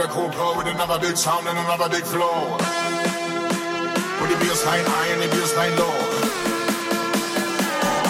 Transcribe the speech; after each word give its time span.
a 0.00 0.08
with 0.56 0.66
another 0.66 0.98
big 0.98 1.16
sound 1.16 1.46
and 1.46 1.56
another 1.56 1.88
big 1.88 2.02
flow. 2.02 2.56
With 4.18 4.30
the 4.32 4.36
bass 4.42 4.64
high 4.90 5.06
and 5.14 5.22
the 5.22 5.28
bass 5.30 5.54
low. 5.78 5.94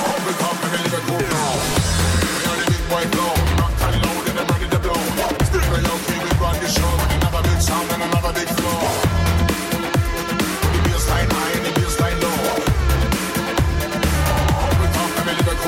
Pump 0.01 0.25
it 0.33 0.41
up 0.41 0.65
and 0.65 0.71
we 0.73 0.79
live 0.81 0.97
a 0.97 1.01
cool. 1.05 1.21
We 1.21 2.41
are 2.49 2.57
the 2.57 2.67
big 2.73 2.85
boy 2.89 3.05
flow. 3.13 3.37
Locked 3.61 3.85
and 3.85 4.01
loaded 4.01 4.33
and 4.33 4.49
ready 4.49 4.69
to 4.73 4.81
blow. 4.81 4.97
Still 5.45 5.61
play 5.69 5.85
okay, 5.85 6.19
we 6.25 6.31
run 6.41 6.57
the 6.57 6.69
show 6.73 6.89
with 6.89 7.21
another 7.21 7.43
big 7.53 7.61
sound 7.61 7.91
and 7.93 8.01
another 8.01 8.33
big 8.33 8.49
flow. 8.49 8.81
With 10.73 10.85
the 10.89 10.97
high 11.37 11.53
and 11.53 11.65
the 11.69 11.73
low. 12.17 12.39
Up 14.57 14.73
we 14.81 14.89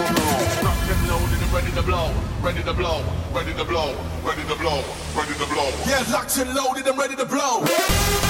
a. 0.00 0.32
Locked 0.64 0.88
and 0.96 1.02
loaded 1.12 1.40
and 1.44 1.52
ready 1.52 1.72
to 1.76 1.82
blow. 1.84 2.08
Ready 2.40 2.62
to 2.64 2.72
blow. 2.72 3.04
Ready 3.36 3.52
to 3.52 3.64
blow. 3.68 3.92
Ready 4.24 4.44
to 4.48 4.56
blow. 4.56 4.80
To 5.48 5.54
blow. 5.54 5.70
Yeah, 5.86 6.04
locked 6.10 6.36
and 6.38 6.54
loaded 6.54 6.86
and 6.86 6.98
ready 6.98 7.16
to 7.16 7.24
blow. 7.24 8.25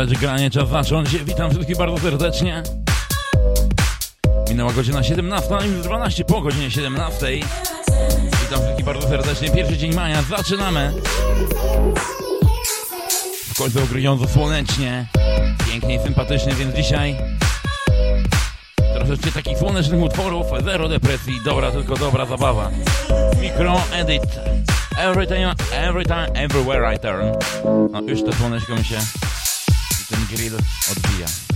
Majówkowe 0.00 0.26
granie 0.26 0.50
czas 0.50 0.68
zacząć. 0.68 1.16
Witam 1.16 1.50
wszystkich 1.50 1.76
bardzo 1.76 1.98
serdecznie. 1.98 2.62
Minęła 4.48 4.72
godzina 4.72 5.02
17, 5.02 5.56
a 5.56 5.64
już 5.64 5.82
12 5.82 6.24
po 6.24 6.40
godzinie 6.40 6.70
17. 6.70 7.26
Witam 8.42 8.60
wszystkich 8.60 8.84
bardzo 8.84 9.08
serdecznie. 9.08 9.50
Pierwszy 9.50 9.76
dzień 9.76 9.94
maja, 9.94 10.22
zaczynamy. 10.22 10.92
W 13.54 13.58
końcu 13.58 13.82
ogryjąco 13.82 14.28
słonecznie. 14.28 15.06
Pięknie 15.70 15.94
i 15.94 15.98
sympatycznie, 15.98 16.54
więc 16.54 16.76
dzisiaj 16.76 17.16
troszeczkę 18.94 19.32
takich 19.32 19.58
słonecznych 19.58 20.02
utworów, 20.02 20.46
zero 20.64 20.88
depresji, 20.88 21.40
dobra, 21.44 21.70
tylko 21.70 21.96
dobra 21.96 22.26
zabawa. 22.26 22.70
Mikro 23.40 23.80
edit. 23.92 24.22
Every 24.98 25.26
time, 25.26 25.54
every 25.72 26.04
time, 26.04 26.26
everywhere 26.34 26.94
I 26.94 26.98
turn. 26.98 27.26
No 27.92 28.00
już 28.00 28.22
to 28.22 28.32
słoneczko 28.32 28.76
mi 28.76 28.84
się 28.84 28.98
grill 30.30 30.54
o 30.54 30.60
zia. 31.16 31.49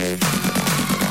Música 0.00 1.09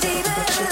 deeper. 0.00 0.71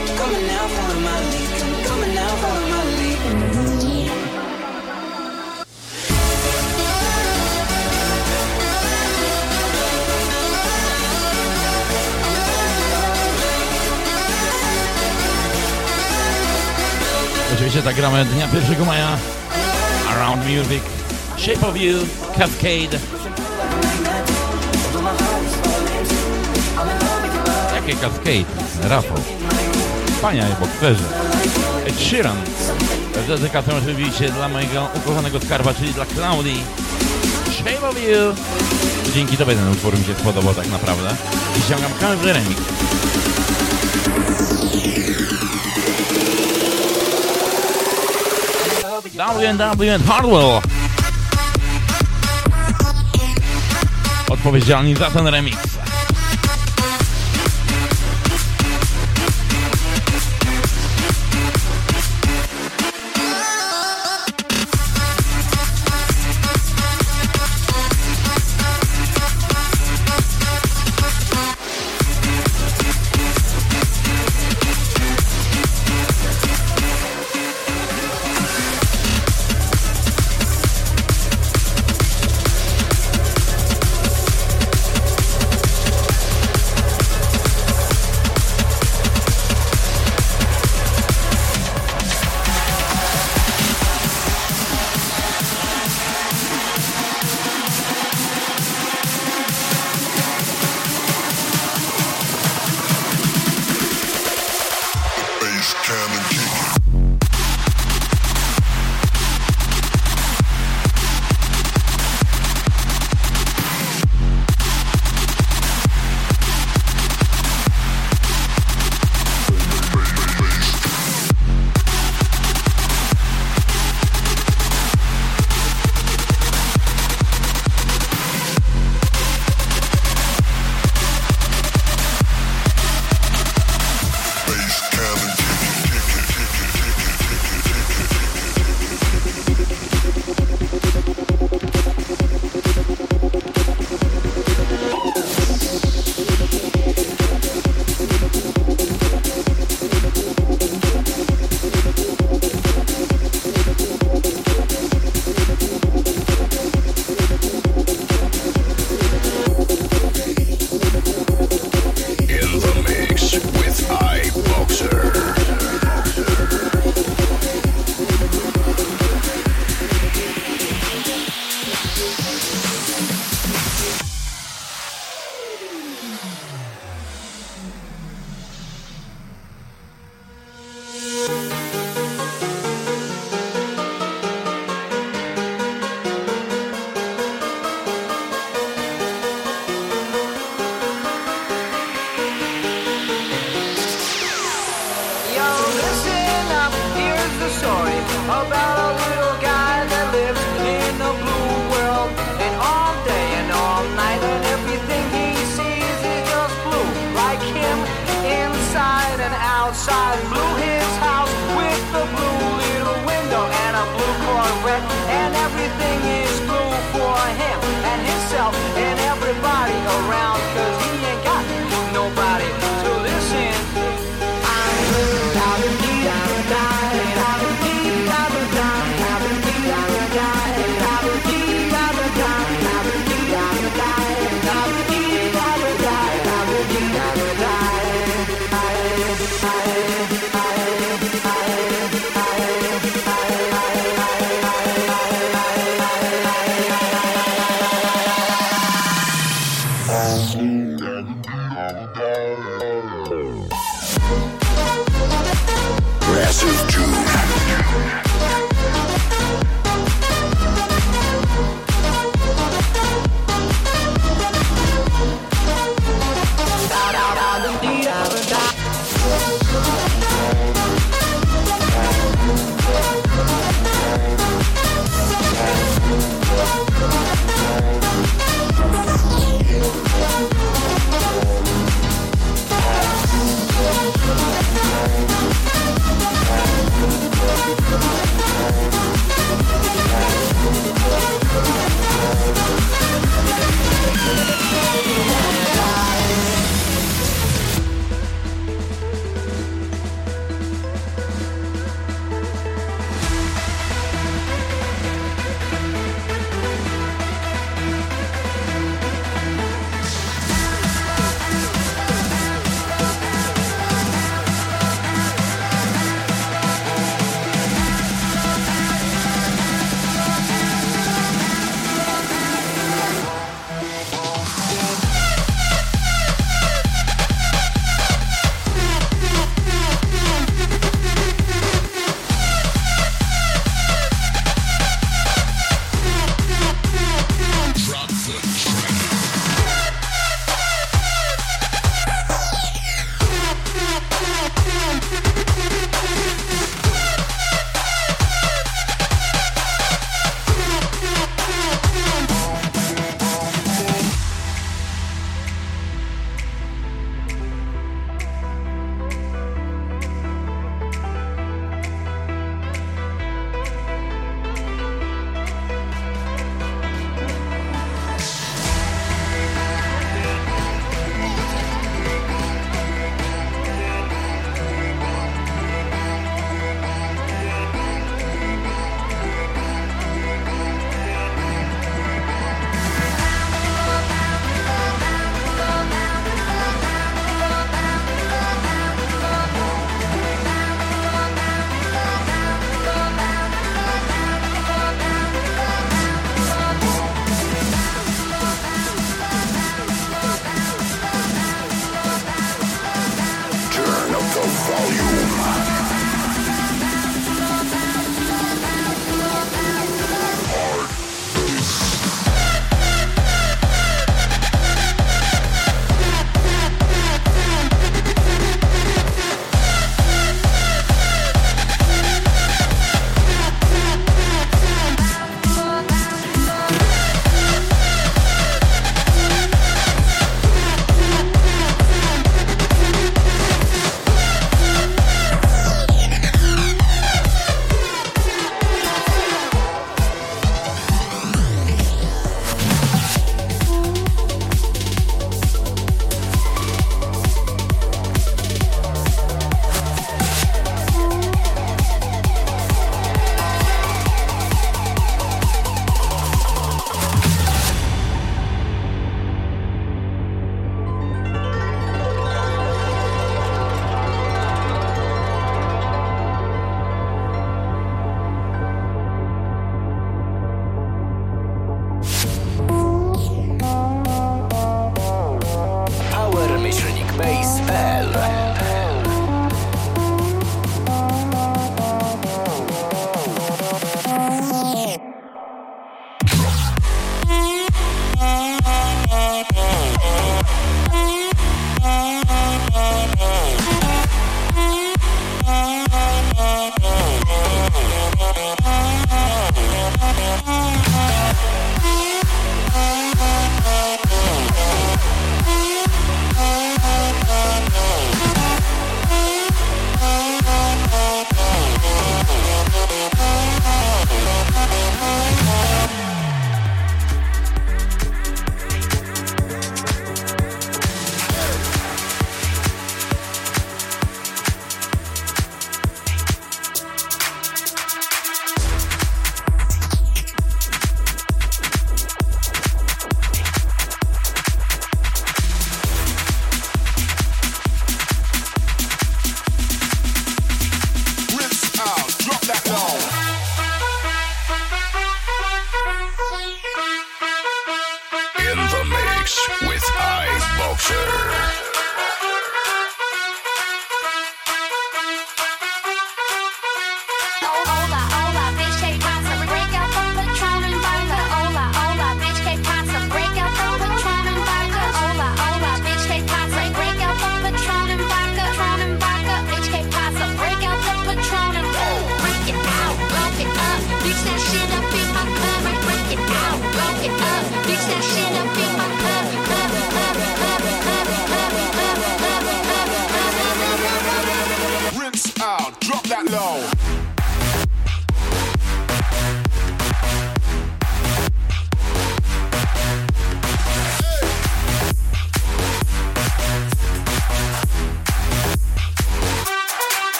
Come 0.21 0.35
on 0.35 0.45
now, 0.45 0.67
follow 0.67 0.99
my 0.99 1.19
lead. 1.31 1.49
Now, 2.13 2.35
follow 2.41 2.67
my 2.69 2.83
lead. 2.97 3.19
Oczywiście 17.53 17.81
dnia 18.25 18.47
1 18.47 18.85
maja. 18.85 19.17
Around 20.15 20.45
Music. 20.45 20.83
Shape 21.37 21.67
of 21.67 21.77
You. 21.77 22.05
Cascade. 22.37 22.99
Jakie 27.75 27.95
Cascade? 27.95 28.45
Rafał. 28.89 29.40
Pania 30.21 30.45
bokserze. 30.59 31.03
Ed 31.85 31.99
Sheeran. 31.99 32.37
Z 33.25 33.27
dedykacją 33.27 33.73
oczywiście 33.77 34.29
dla 34.29 34.49
mojego 34.49 34.87
ukochanego 34.95 35.39
skarba, 35.39 35.73
czyli 35.73 35.93
dla 35.93 36.05
Claudii. 36.05 36.63
Shape 37.51 37.89
of 37.89 37.95
You. 37.95 38.33
Dzięki 39.15 39.37
tobie 39.37 39.55
ten 39.55 39.71
utwór 39.71 39.97
mi 39.99 40.05
się 40.05 40.13
spodobał 40.15 40.53
tak 40.53 40.67
naprawdę. 40.67 41.15
I 41.59 41.61
ściągam 41.61 41.91
każdy 41.99 42.33
remix. 42.33 42.61
And 49.93 50.05
Hardwell. 50.05 50.61
Odpowiedzialni 54.29 54.95
za 54.95 55.11
ten 55.11 55.27
remix. 55.27 55.70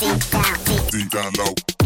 Deep 0.00 1.10
down 1.10 1.32
low. 1.38 1.77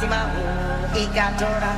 bellissima 0.00 0.24
uh, 0.24 0.96
e 0.96 1.08
cantora 1.12 1.76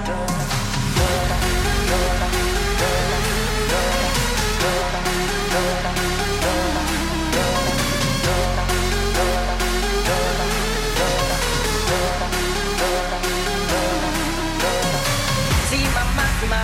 See 15.68 15.88
my 15.88 16.04
maxima. 16.14 16.60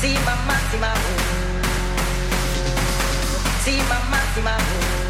See 0.00 0.14
my 0.14 0.34
maxima. 0.46 0.92
See 3.64 3.82
my 3.82 3.98
maxima. 4.12 5.05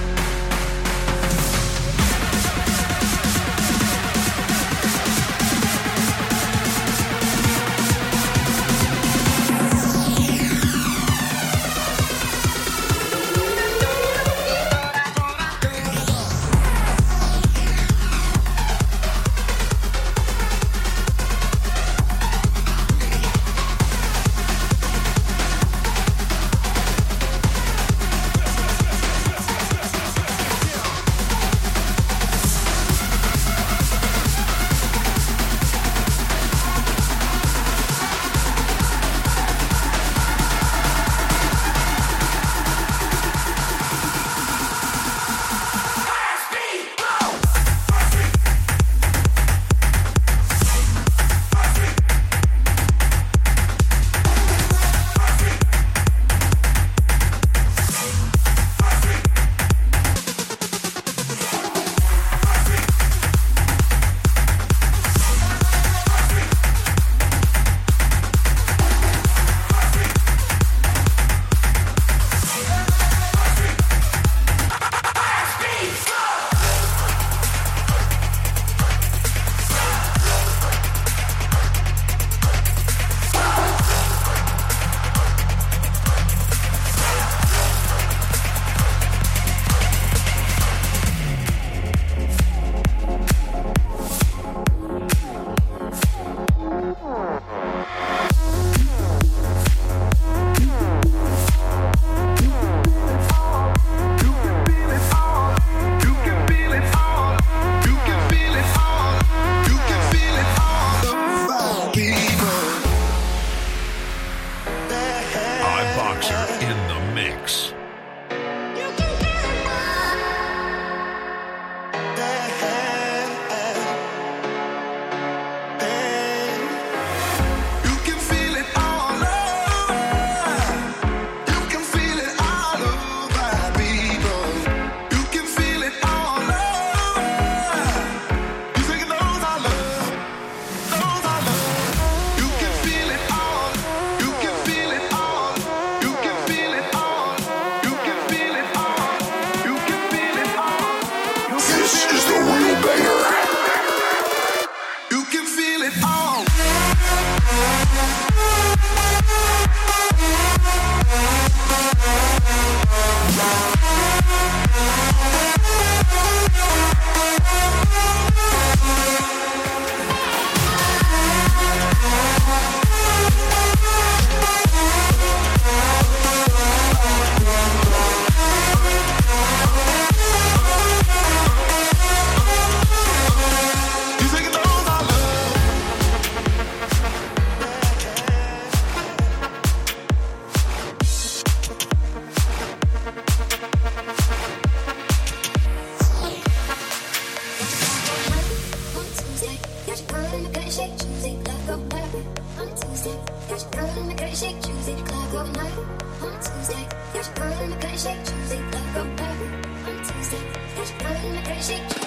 You're 203.56 203.64
your 203.64 203.70
girl 203.70 203.98
in 204.02 204.06
my 204.08 204.14
gotta 204.14 204.36
shake, 204.36 204.60
Tuesday, 204.60 204.92
it, 204.92 205.32
go 205.32 205.42
night 205.46 205.72
on 206.20 206.40
Tuesday. 206.42 206.88
You're 207.14 207.24
your 207.24 207.34
girl 207.36 207.62
in 207.62 207.70
my 207.70 207.76
gotta 207.76 207.98
shake, 207.98 208.24
choose 208.26 208.52
it, 208.52 208.70
go 208.92 209.04
night 209.04 209.40
on 209.88 209.96
Tuesday. 210.04 210.42
You're 210.76 210.84
your 210.84 210.98
girl 210.98 211.24
in 211.24 211.34
shake. 211.62 212.05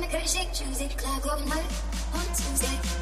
the 0.00 0.06
critic, 0.06 0.48
choose 0.52 0.80
it, 0.80 0.96
clock 0.96 1.26
overnight 1.26 1.64
on 2.14 2.24
Tuesday. 2.34 2.99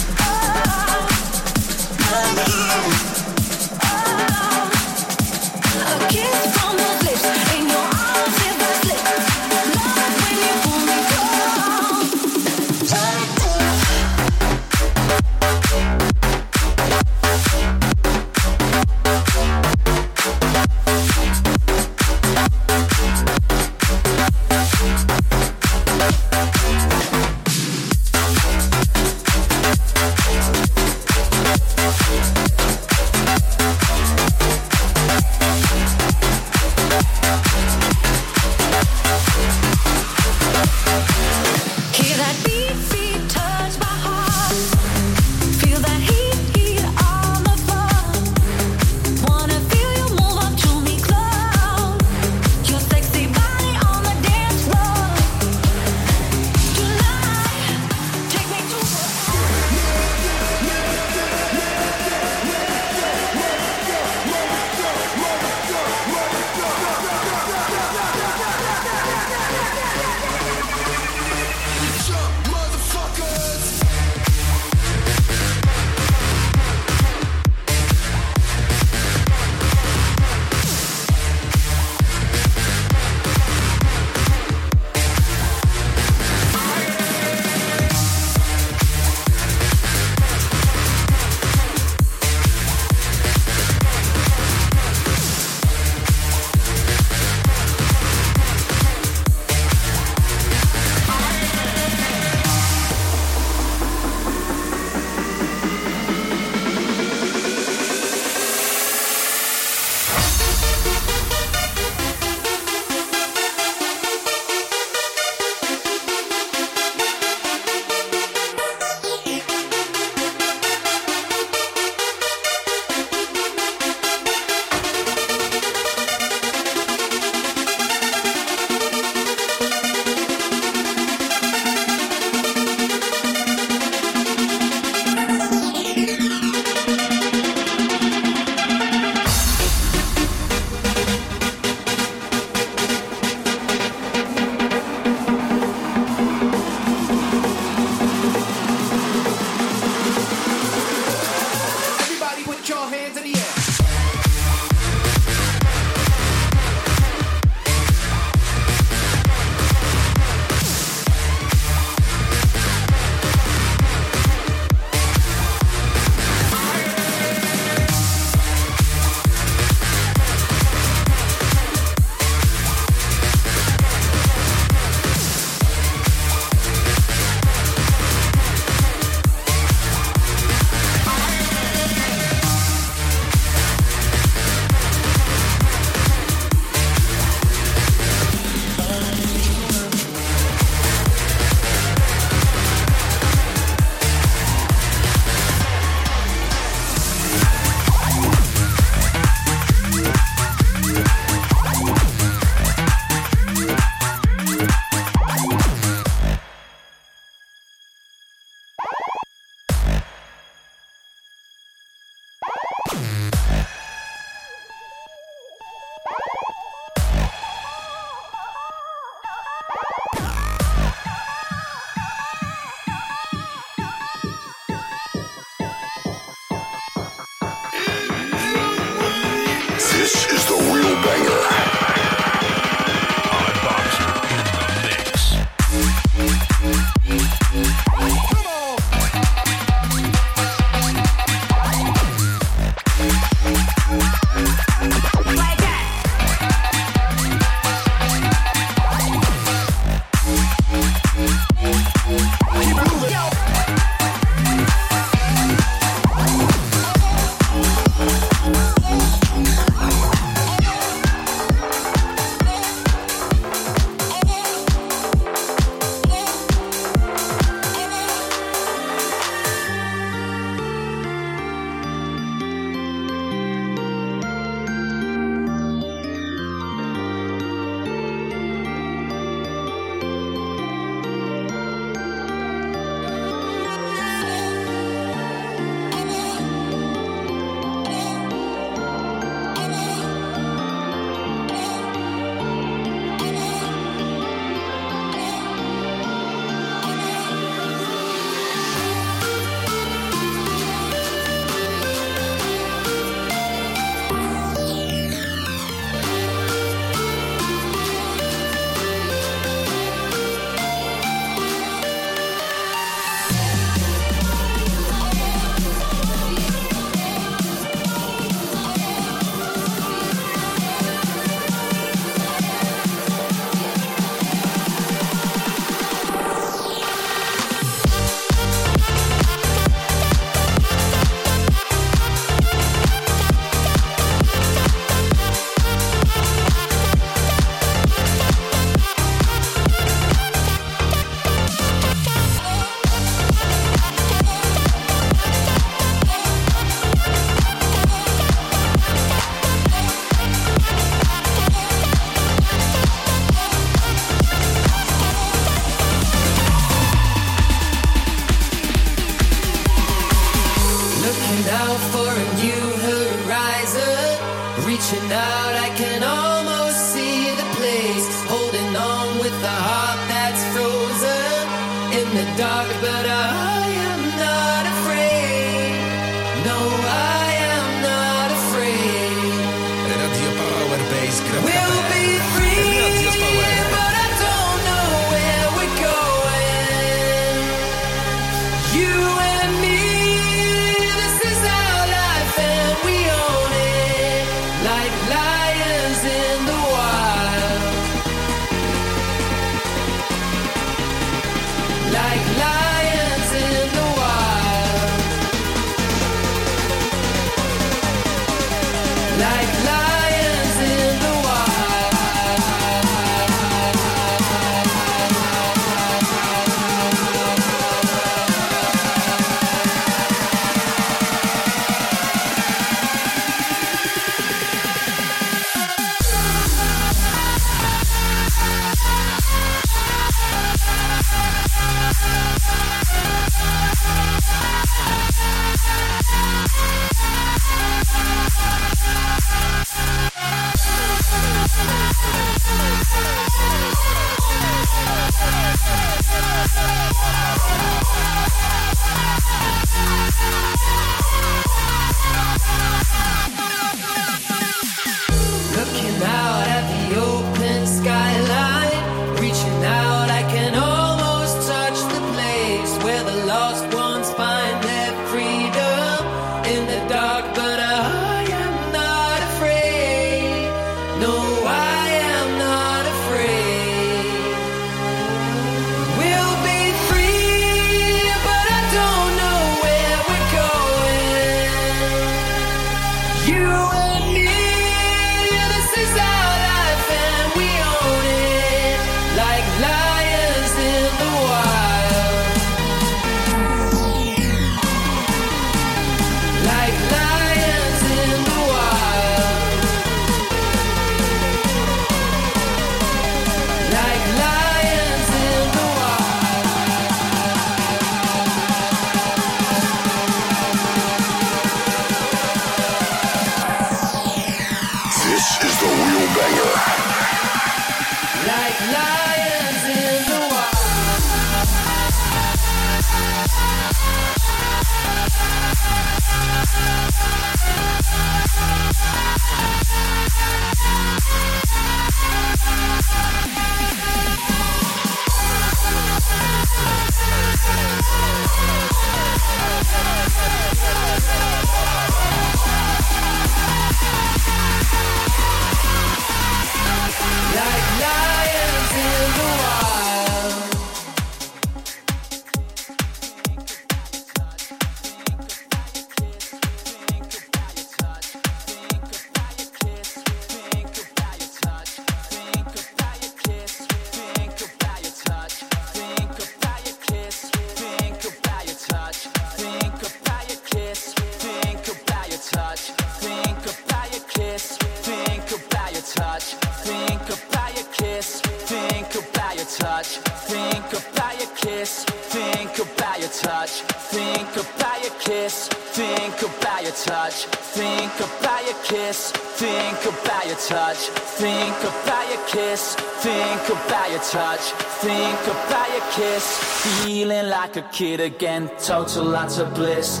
Kid 597.76 598.00
again, 598.00 598.48
total 598.58 599.04
lots 599.04 599.36
of 599.36 599.52
bliss. 599.52 600.00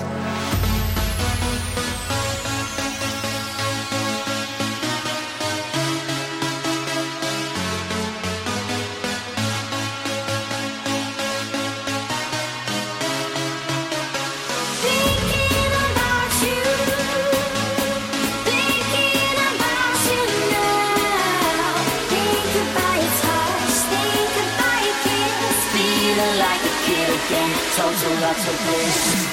Total 28.34 28.46
lots 28.46 28.48
of 28.48 29.25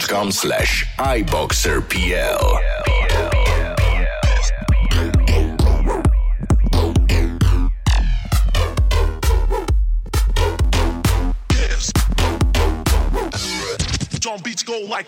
facebook.com 0.00 0.32
slash 0.32 0.86
iboxerpl. 0.98 2.60
Beats 14.44 14.62
go 14.62 14.78
like 14.88 15.06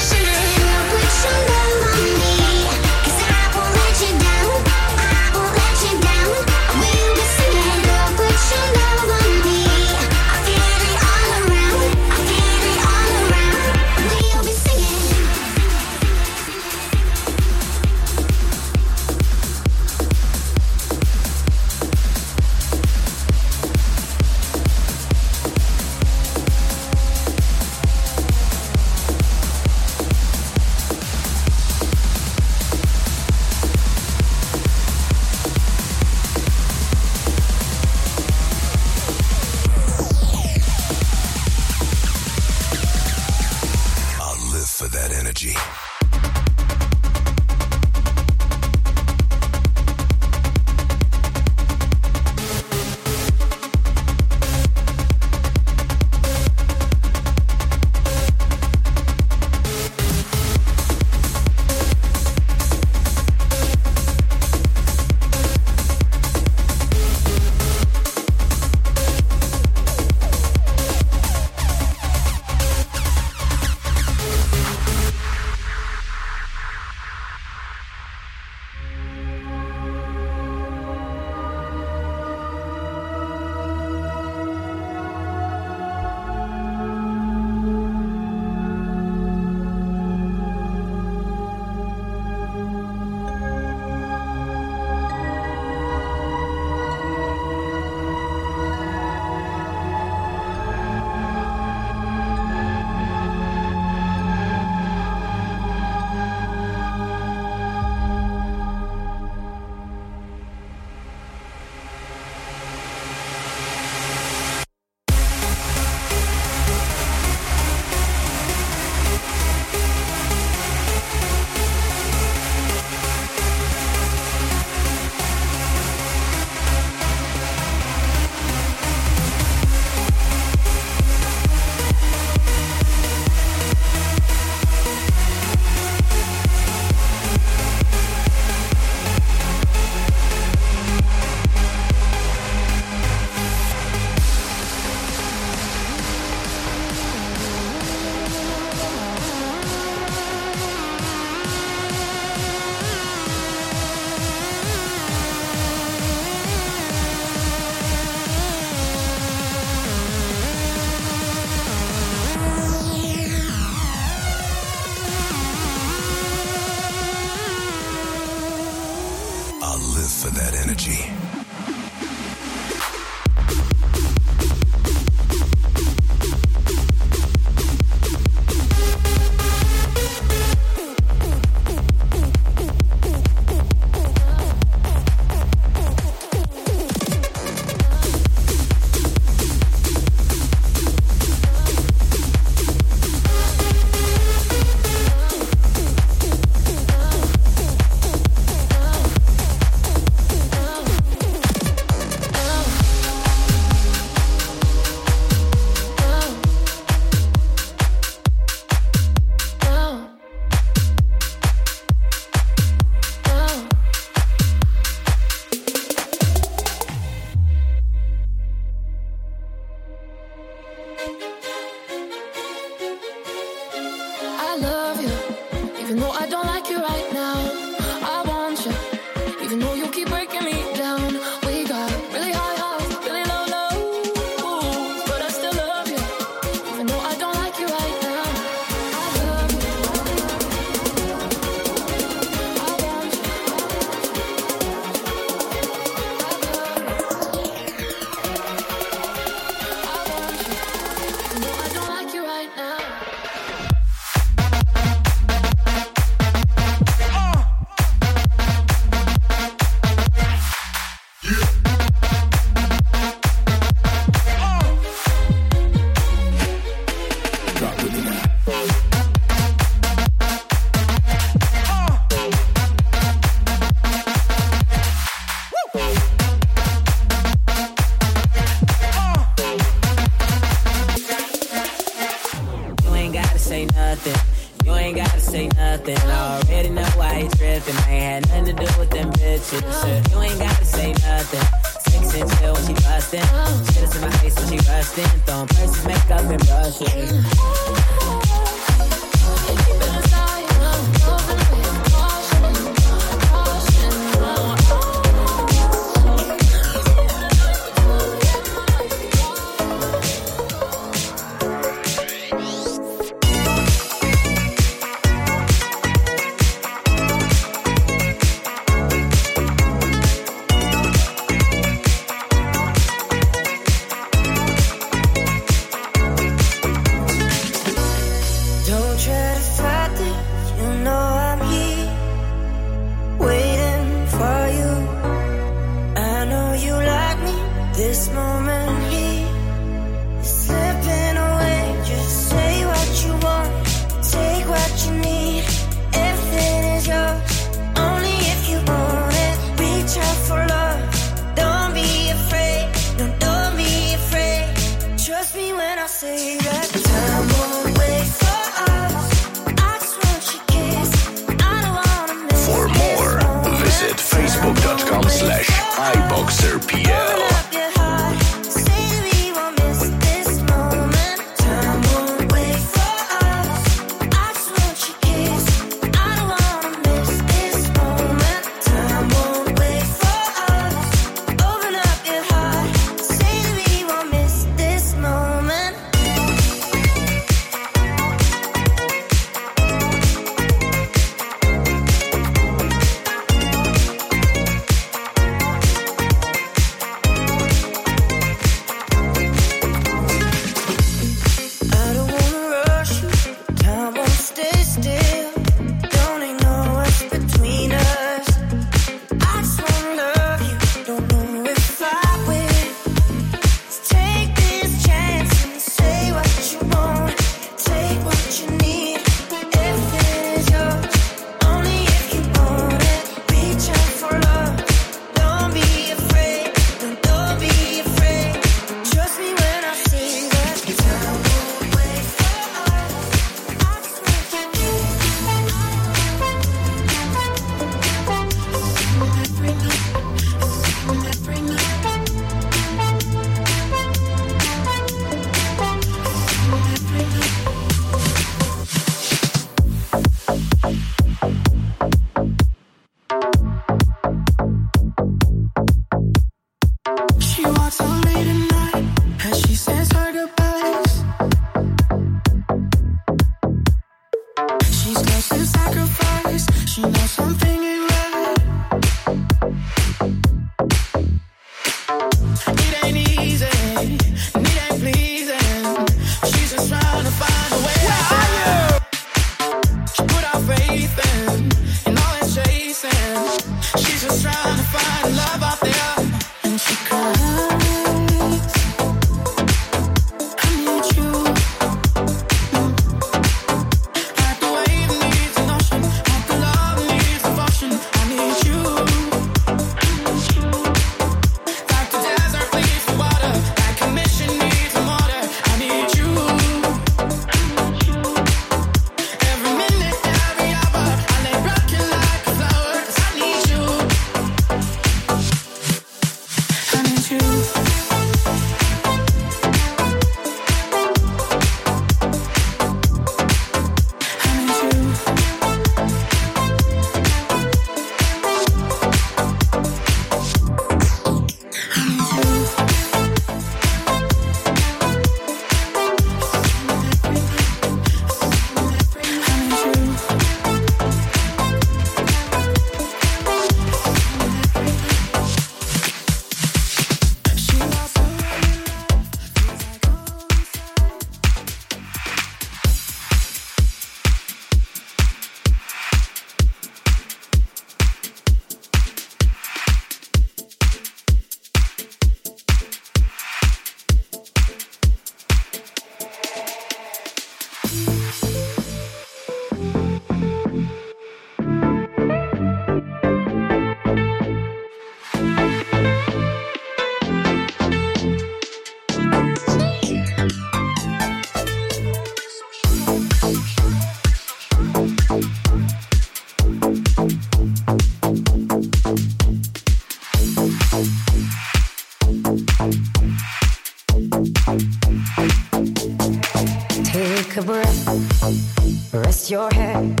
a 597.42 597.44
breath, 597.44 598.92
rest 598.92 599.30
your 599.30 599.50
head, 599.52 600.00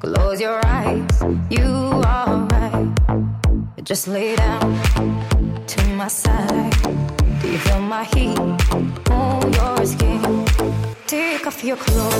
close 0.00 0.40
your 0.40 0.60
eyes, 0.66 1.22
you 1.50 1.64
are 2.04 2.46
right. 2.50 2.94
Just 3.82 4.08
lay 4.08 4.36
down 4.36 4.60
to 5.66 5.86
my 5.94 6.08
side. 6.08 6.72
Do 7.40 7.48
you 7.50 7.58
feel 7.58 7.80
my 7.80 8.04
heat 8.04 8.38
on 9.10 9.52
your 9.52 9.86
skin? 9.86 10.44
Take 11.06 11.46
off 11.46 11.62
your 11.62 11.76
clothes. 11.76 12.15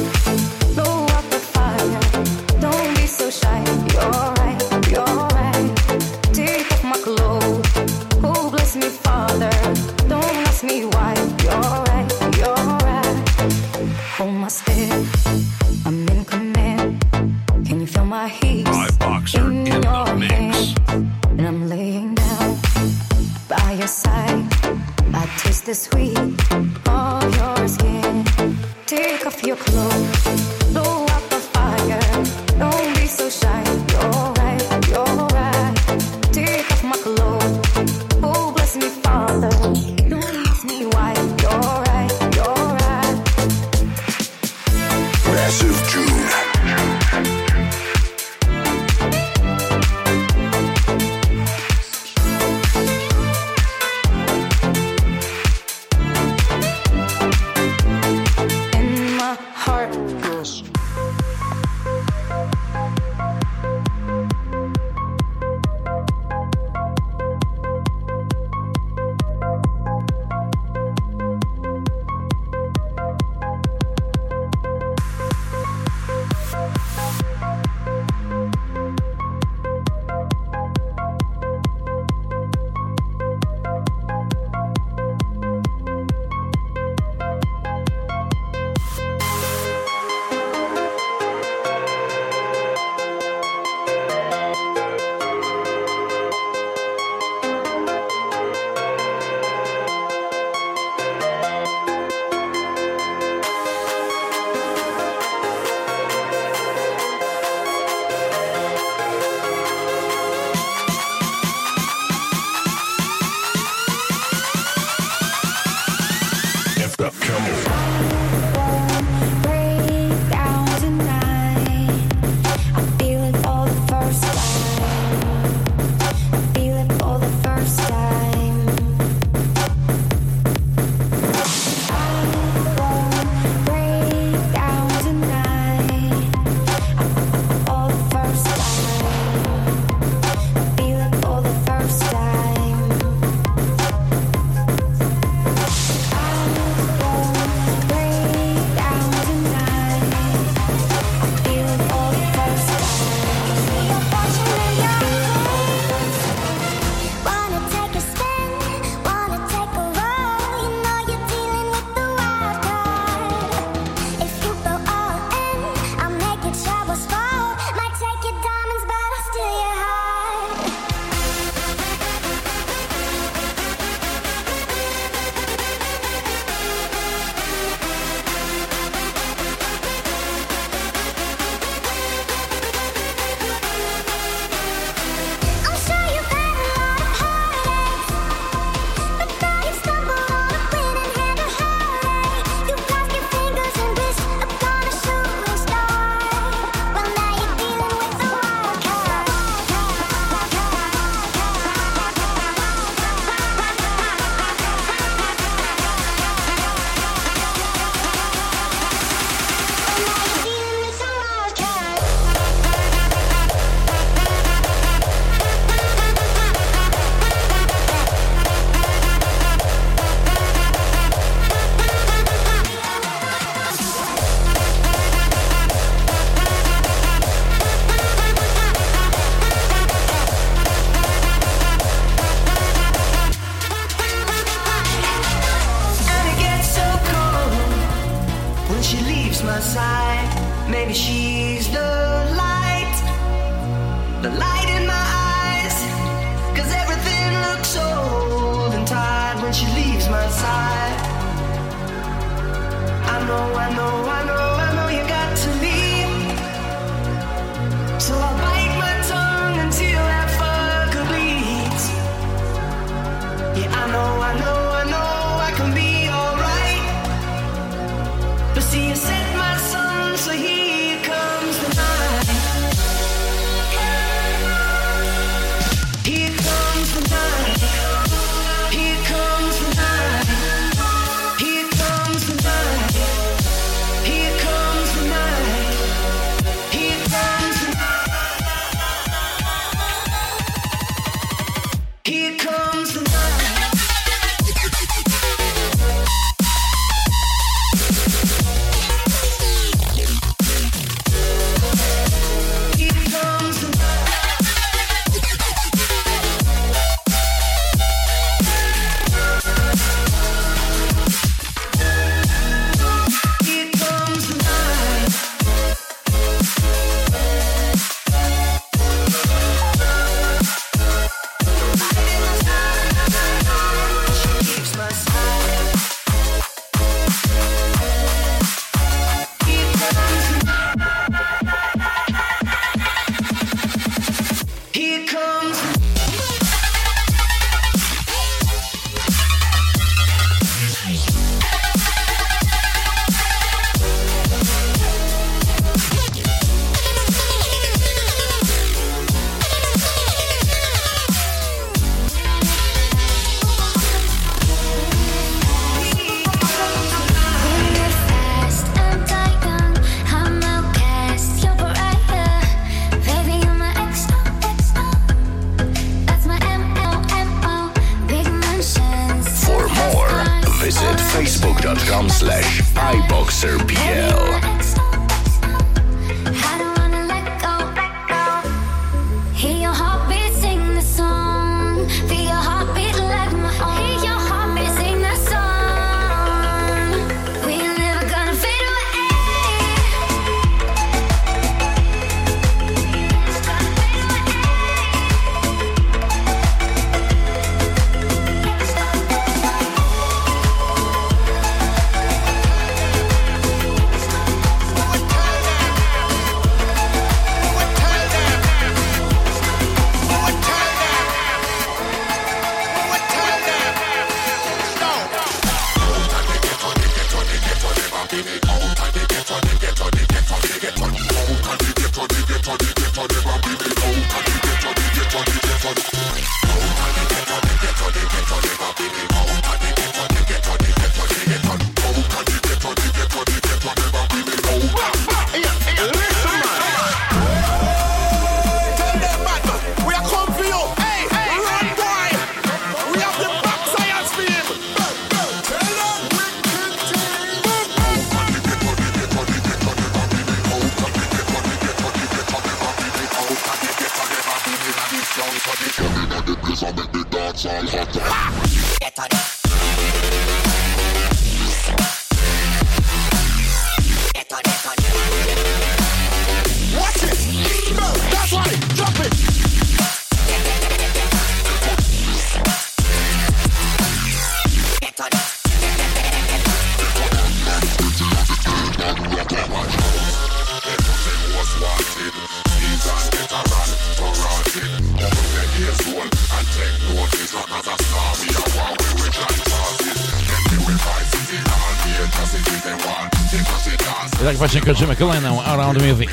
Kończymy 494.67 494.97
kolejną 494.97 495.43
Around 495.43 495.83
Music. 495.83 496.11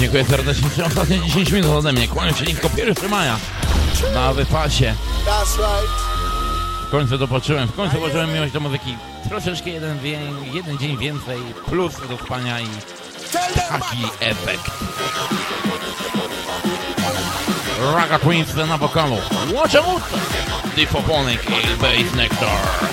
Dziękuję 0.00 0.24
serdecznie. 0.24 0.70
Przez 0.70 0.86
ostatnie 0.86 1.20
10 1.20 1.52
minut 1.52 1.70
ode 1.70 1.92
mnie. 1.92 2.08
Kłaniam 2.08 2.34
się 2.34 2.44
nisko 2.44 2.70
1 2.76 3.10
maja 3.10 3.36
na 4.14 4.32
wypasie. 4.32 4.94
W 6.86 6.90
końcu 6.90 7.18
dopatrzyłem, 7.18 7.68
w 7.68 7.74
końcu 7.74 7.98
włożyłem 7.98 8.32
miłość 8.32 8.52
do 8.52 8.60
muzyki. 8.60 8.96
Troszeczkę 9.28 9.70
jeden, 9.70 9.98
wie, 9.98 10.18
jeden 10.52 10.78
dzień 10.78 10.98
więcej, 10.98 11.38
plus 11.66 11.92
do 12.08 12.24
spania 12.24 12.60
i 12.60 12.68
taki 13.68 14.04
efekt. 14.20 14.70
Raga 17.94 18.18
Queens 18.18 18.54
na 18.54 18.78
wokalu. 18.78 19.16
Watch 19.54 19.74
out! 19.74 20.02
Dipoponic 20.76 21.40
i 21.42 21.76
Bass 21.80 22.14
Nectar. 22.14 22.85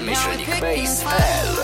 Remyślnik 0.00 0.60
Base.pl 0.60 1.59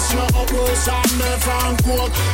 Dress 0.00 0.12
you 0.14 0.40
up 0.40 0.52
worse 0.52 0.86
than 0.86 1.18
Neff 1.18 1.46
and 1.60 1.76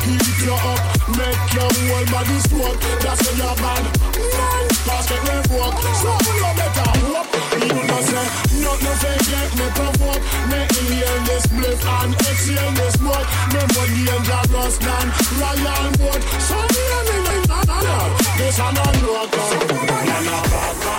Heat 0.06 0.46
you 0.46 0.54
up, 0.54 0.80
make 1.18 1.42
your 1.50 1.66
whole 1.66 2.06
body 2.14 2.38
smoke 2.46 2.78
That's 3.02 3.26
when 3.26 3.36
you're 3.42 3.56
bad, 3.58 3.82
man 3.82 4.66
Pass 4.86 5.06
the 5.10 5.18
grave 5.26 5.50
so 5.50 6.12
you 6.30 6.50
better 6.54 6.90
hope 7.02 7.26
You 7.58 7.82
know 7.90 8.00
say, 8.06 8.26
not 8.62 8.78
no 8.82 8.92
fake 9.02 9.26
let 9.34 9.50
me 9.58 9.66
provoke 9.74 10.22
Me 10.46 10.58
inhale 10.62 11.22
this 11.26 11.46
blip 11.50 11.82
and 11.82 12.14
exhale 12.14 12.72
this 12.78 12.94
smoke 12.94 13.26
Me 13.50 13.60
money 13.74 14.14
and 14.14 14.24
job 14.24 14.46
lost 14.54 14.80
than 14.80 15.06
Royal 15.34 15.90
Boat 15.98 16.22
So 16.38 16.58
me 16.70 16.82
and 16.94 17.08
me, 17.10 17.36
na 17.50 17.58
na 17.66 17.78
na 17.82 17.96
This 18.38 18.58
a 18.62 18.68
no-no-go, 18.70 19.42
na 20.06 20.18
na-ba-ba 20.22 20.98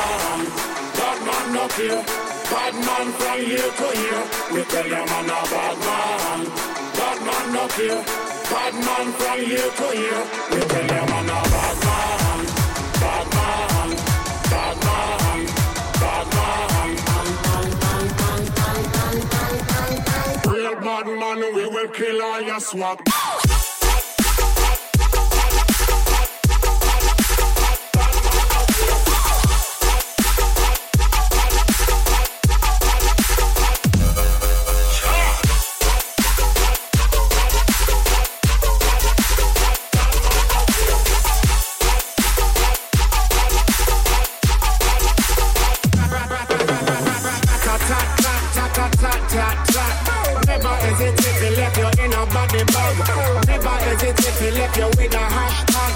That 0.99 1.18
man 1.23 1.57
up 1.64 1.72
here 1.73 2.36
Bad 2.49 2.74
man 2.76 3.07
from 3.14 3.40
here 3.40 3.72
to 3.80 3.88
here. 3.98 4.24
We 4.53 4.64
tell 4.65 4.88
them 4.90 5.06
man 5.06 5.30
a 5.30 5.40
bad 5.52 5.78
man, 5.88 6.41
bad 6.98 7.19
man 7.28 7.53
no 7.53 7.68
fear. 7.68 7.99
Bad 8.52 8.74
man 8.74 9.07
from 9.14 9.40
here 9.40 9.72
to 9.80 9.88
here. 9.98 10.24
We 10.52 10.60
tell 10.72 10.88
them 10.88 11.06
man 11.10 11.30
a 11.30 11.40
bad 11.53 11.78
man, 11.86 12.40
bad 13.02 13.28
man, 13.36 13.90
bad 14.52 14.78
man, 14.86 15.45
bad 15.99 16.28
man. 16.36 16.68
Real 20.53 20.76
bad 20.76 21.07
man, 21.07 21.40
we 21.56 21.65
will 21.68 21.88
kill 21.90 22.22
all 22.22 22.41
your 22.41 22.60
swag. 22.60 22.99
Hesitate 54.68 54.81
you 54.81 54.88
with 54.98 55.14
a 55.14 55.18
hashtag. 55.18 55.94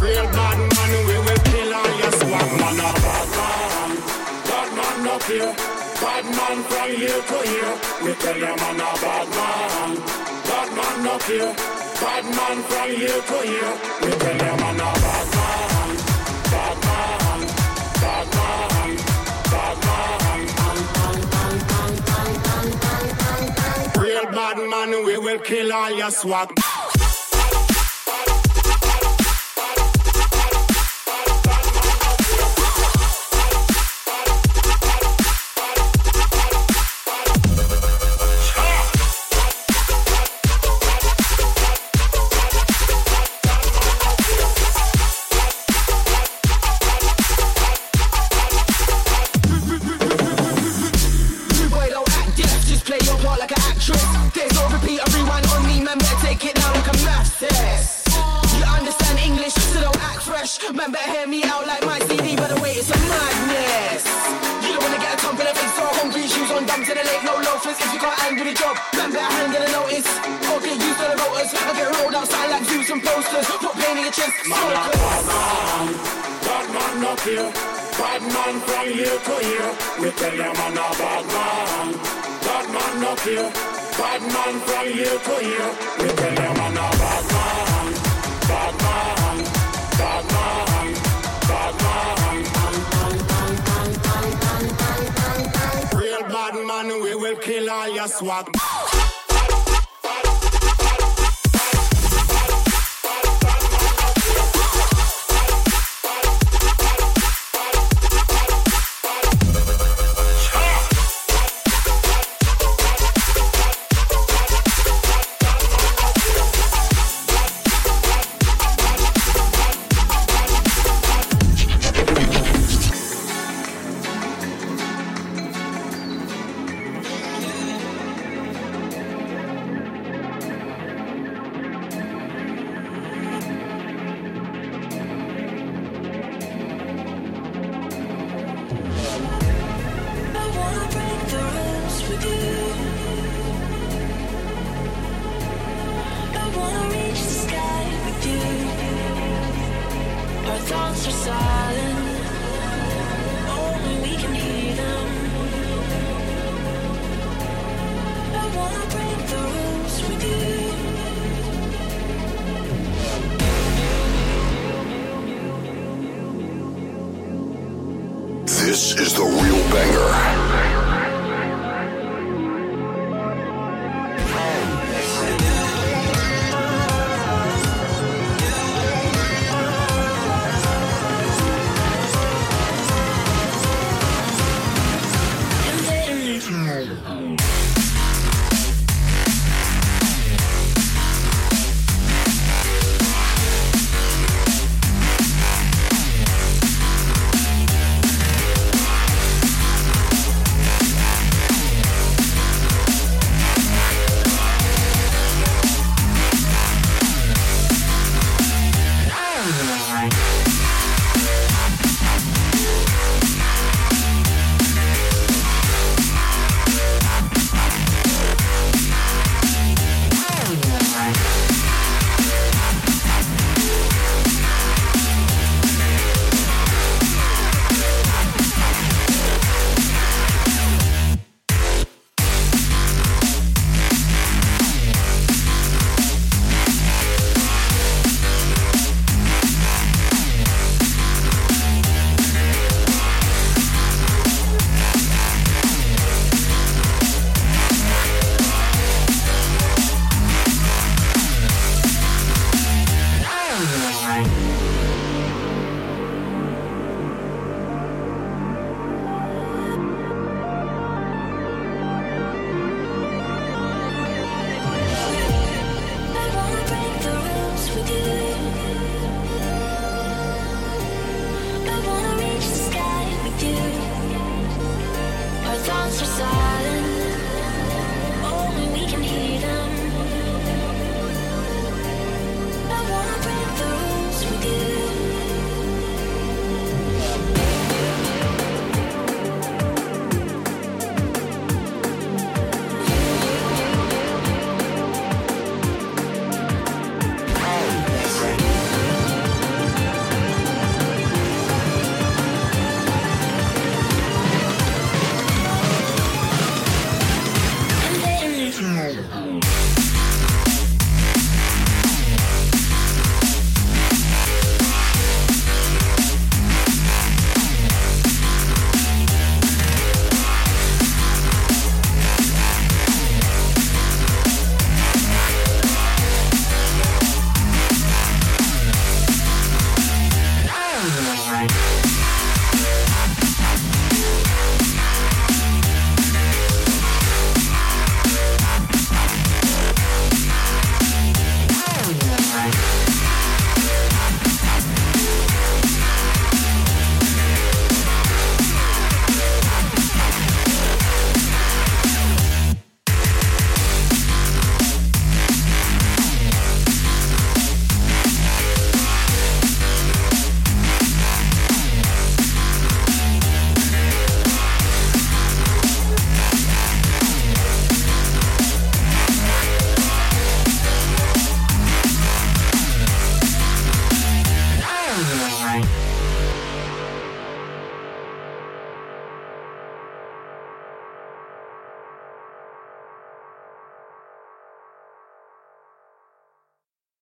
Real 0.00 0.26
bad 0.26 0.58
man, 0.58 0.92
we 1.06 1.16
will 1.18 1.38
kill 1.50 1.74
all 1.74 1.98
your 1.98 2.12
swag. 2.12 2.50
Man, 2.60 2.80
a 2.80 2.92
bad 3.00 3.28
man. 3.36 3.90
Bad 4.46 4.70
man 4.76 5.08
up 5.08 5.22
here. 5.24 5.54
Bad 6.00 6.24
man 6.24 6.62
from 6.64 6.90
here 6.90 7.22
to 7.22 7.38
here. 7.48 7.74
We 8.02 8.12
tell 8.14 8.36
you 8.36 8.56
man 8.56 8.80
a 8.80 8.90
bad 9.00 9.28
man. 9.36 9.96
Bad 10.46 10.68
man 10.76 11.06
up 11.06 11.22
here. 11.24 11.54
Bad 12.00 12.24
man 12.24 12.62
from 12.62 12.90
here 12.90 13.22
to 13.28 13.38
here. 13.46 13.74
We 14.02 14.10
tell 14.18 14.36
you 14.36 14.56
man 14.60 14.80
a 14.80 14.90
bad 15.04 15.26
man. 15.36 15.90
Bad 16.50 16.76
man. 16.86 17.40
Bad 18.00 18.26
man. 18.36 18.96
Bad 19.50 19.78
man. 19.84 20.10
Real 24.02 24.24
bad 24.32 24.56
man, 24.56 24.90
we 25.04 25.18
will 25.18 25.38
kill 25.38 25.72
all 25.72 25.90
your 25.90 26.10
swag. 26.10 26.48
The 68.80 68.96
job, 68.96 68.96
man, 68.96 69.10
better 69.12 69.32
handle 69.34 69.66
notice. 69.72 70.08
Or 70.50 70.60
get 70.60 70.76
used 70.80 70.98
to 71.00 71.06
the 71.10 71.16
rotors, 71.16 71.50
I 71.54 71.72
get 71.76 71.88
rolled 71.96 72.14
outside 72.14 72.50
like 72.50 72.64
views 72.64 72.90
and 72.90 73.02
posters. 73.02 73.46
Put 73.46 73.74
pain 73.74 73.96
in 73.98 74.04
your 74.04 74.12
chest, 74.12 74.36
Man, 74.48 74.58
man. 74.60 76.20
Bad 76.44 76.66
man 76.74 77.04
up 77.04 77.20
here. 77.20 77.52
Bad 77.98 78.22
man 78.22 78.60
from 78.60 78.86
here 78.88 79.18
to 79.18 79.34
here. 79.44 79.70
We 80.00 80.10
tell 80.16 80.34
you 80.34 80.52
man 80.58 80.78
a 80.78 80.86
bad 81.00 81.24
man. 81.34 81.88
Bad 82.44 82.66
man 82.72 83.04
up 83.04 83.20
here. 83.20 83.50
Bad 83.98 84.22
man 84.22 84.54
from 84.66 84.86
here 84.88 85.18
to 85.18 85.34
here. 85.44 85.70
We 85.98 86.08
tell 86.16 86.32
you 86.32 86.52
man 86.58 86.76
a 86.76 86.88
bad 87.00 87.24
man. 87.34 87.86
Bad 88.48 88.74
man. 88.82 89.36
Bad 89.98 90.24
man. 90.32 90.69
We 96.88 97.14
will 97.14 97.36
kill 97.36 97.68
all 97.70 97.88
your 97.88 98.08
swag. 98.08 98.79